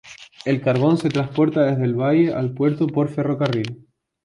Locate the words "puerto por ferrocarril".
2.55-3.85